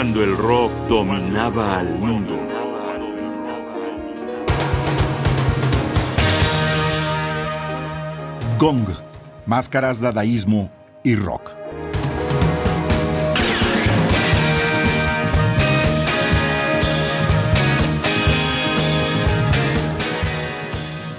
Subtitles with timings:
[0.00, 2.34] cuando el rock dominaba al mundo.
[8.58, 8.88] Gong,
[9.44, 10.70] máscaras, dadaísmo
[11.04, 11.50] y rock.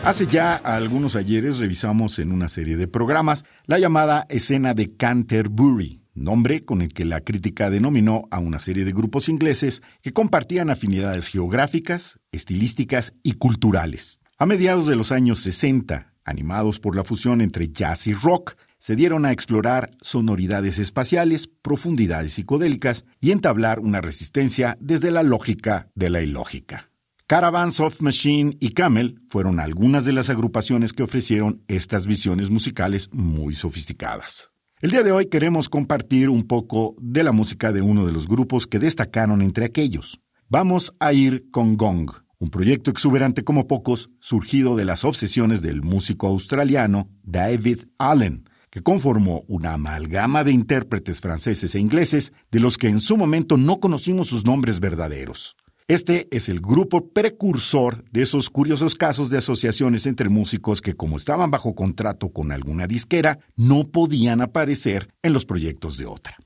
[0.03, 6.00] Hace ya algunos ayeres revisamos en una serie de programas la llamada escena de Canterbury,
[6.13, 10.69] nombre con el que la crítica denominó a una serie de grupos ingleses que compartían
[10.69, 14.21] afinidades geográficas, estilísticas y culturales.
[14.37, 18.95] A mediados de los años 60, animados por la fusión entre jazz y rock, se
[18.95, 26.09] dieron a explorar sonoridades espaciales, profundidades psicodélicas y entablar una resistencia desde la lógica de
[26.09, 26.89] la ilógica.
[27.27, 33.07] Caravan Soft Machine y Camel fueron algunas de las agrupaciones que ofrecieron estas visiones musicales
[33.13, 34.51] muy sofisticadas.
[34.81, 38.27] El día de hoy queremos compartir un poco de la música de uno de los
[38.27, 40.19] grupos que destacaron entre aquellos.
[40.49, 45.83] Vamos a ir con Gong, un proyecto exuberante como pocos, surgido de las obsesiones del
[45.83, 52.79] músico australiano David Allen, que conformó una amalgama de intérpretes franceses e ingleses de los
[52.79, 55.57] que en su momento no conocimos sus nombres verdaderos.
[55.91, 61.17] Este es el grupo precursor de esos curiosos casos de asociaciones entre músicos que como
[61.17, 66.37] estaban bajo contrato con alguna disquera, no podían aparecer en los proyectos de otra.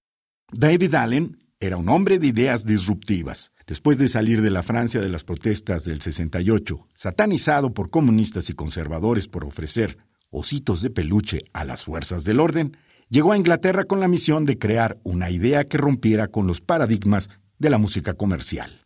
[0.52, 3.52] David Allen era un hombre de ideas disruptivas.
[3.68, 8.54] Después de salir de la Francia de las protestas del 68, satanizado por comunistas y
[8.54, 10.00] conservadores por ofrecer
[10.32, 12.78] ositos de peluche a las fuerzas del orden,
[13.10, 17.30] llegó a Inglaterra con la misión de crear una idea que rompiera con los paradigmas
[17.60, 18.84] de la música comercial.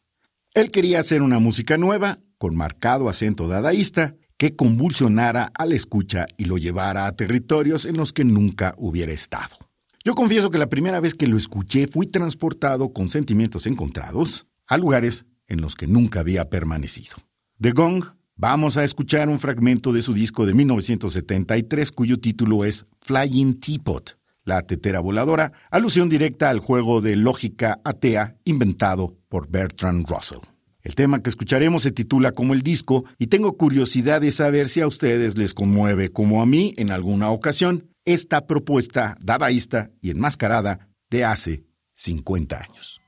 [0.59, 6.25] Él quería hacer una música nueva, con marcado acento dadaísta, que convulsionara a la escucha
[6.35, 9.55] y lo llevara a territorios en los que nunca hubiera estado.
[10.03, 14.77] Yo confieso que la primera vez que lo escuché fui transportado con sentimientos encontrados a
[14.77, 17.15] lugares en los que nunca había permanecido.
[17.57, 18.03] De Gong,
[18.35, 24.19] vamos a escuchar un fragmento de su disco de 1973 cuyo título es Flying Teapot,
[24.43, 30.48] la tetera voladora, alusión directa al juego de lógica atea inventado por Bertrand Russell.
[30.81, 34.81] El tema que escucharemos se titula como el disco y tengo curiosidad de saber si
[34.81, 40.89] a ustedes les conmueve como a mí en alguna ocasión esta propuesta dadaísta y enmascarada
[41.09, 41.63] de hace
[41.95, 42.98] 50 años.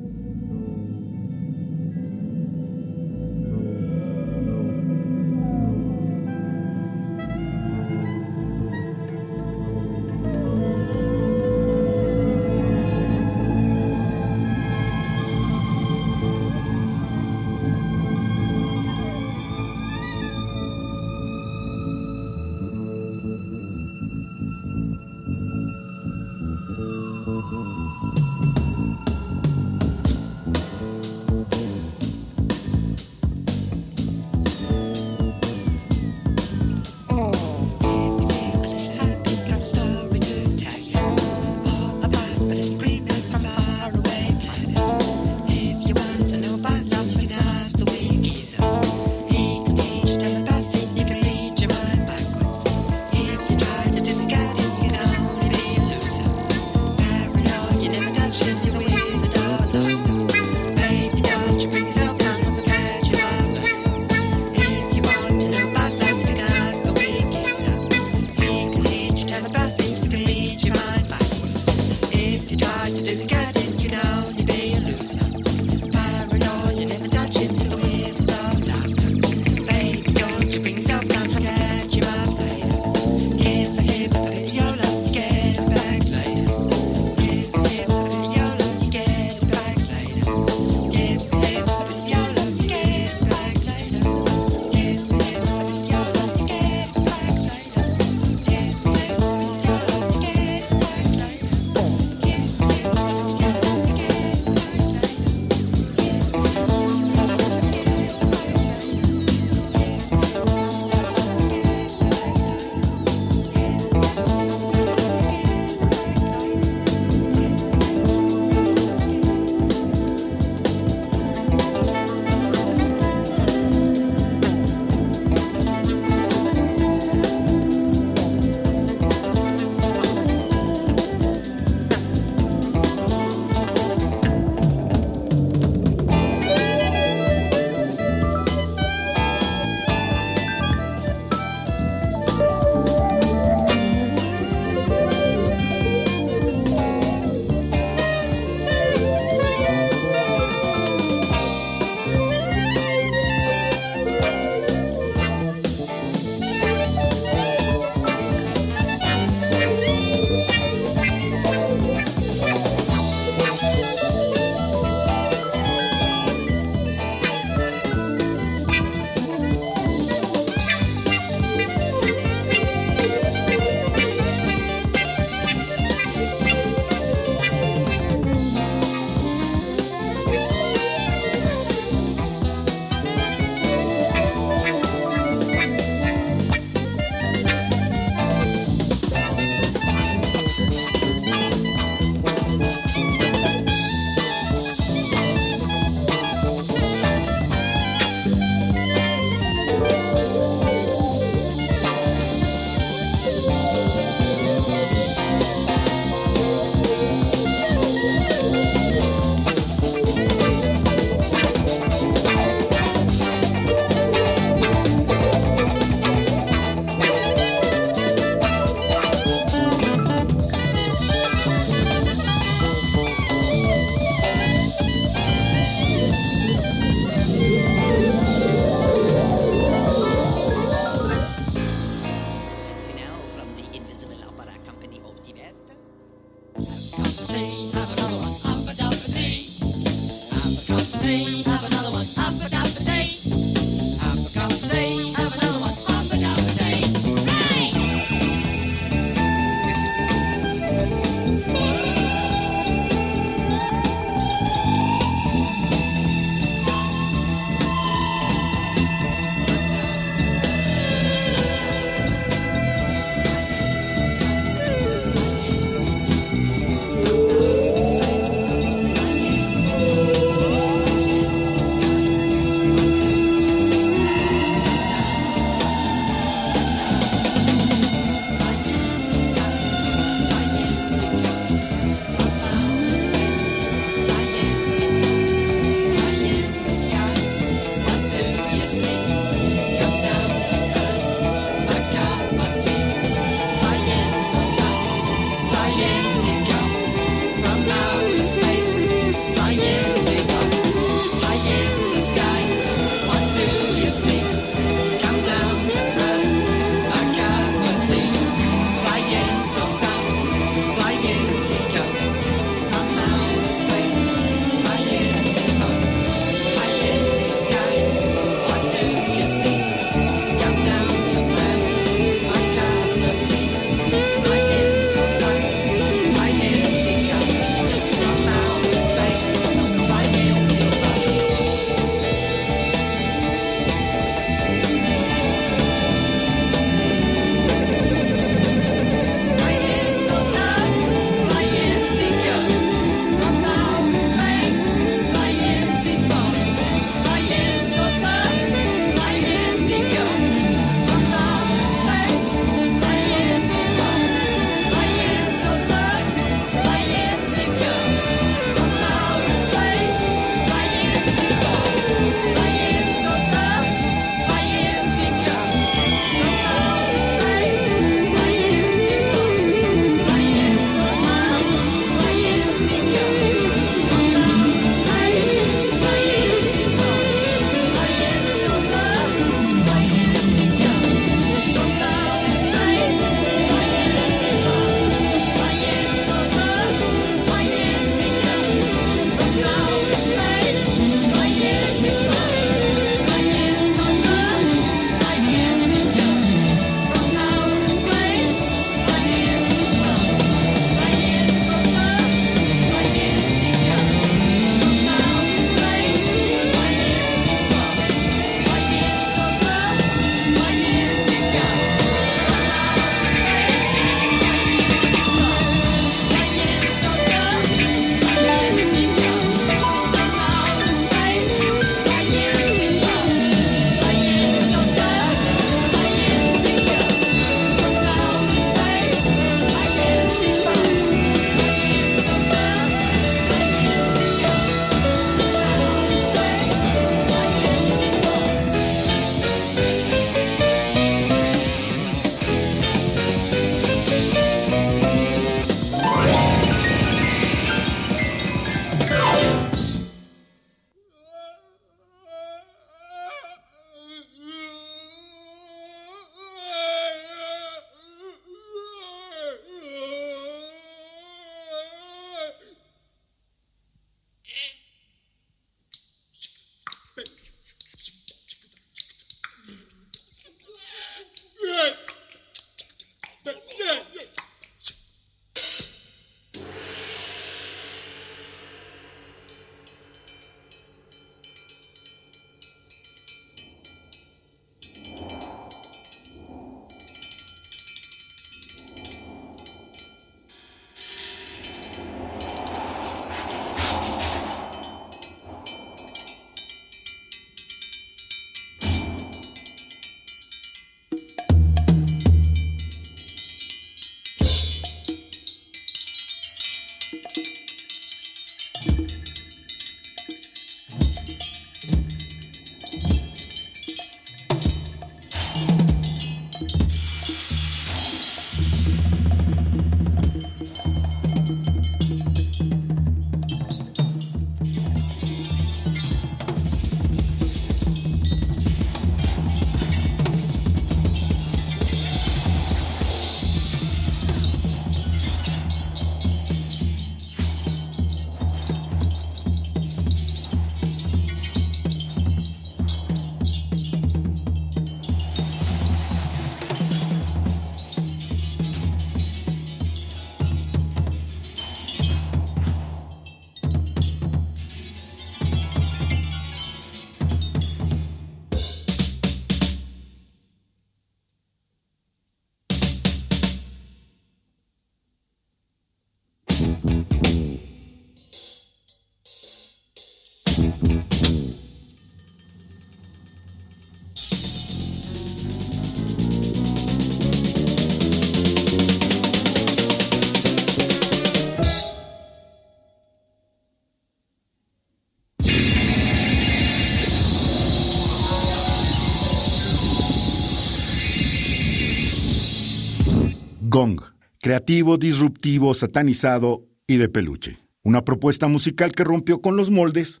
[593.52, 593.82] Gong,
[594.22, 597.38] creativo, disruptivo, satanizado y de peluche.
[597.62, 600.00] Una propuesta musical que rompió con los moldes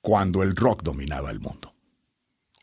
[0.00, 1.74] cuando el rock dominaba el mundo.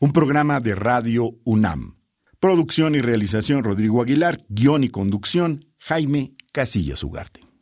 [0.00, 1.98] Un programa de radio UNAM.
[2.40, 7.42] Producción y realización Rodrigo Aguilar, guion y conducción Jaime Casillas Ugarte.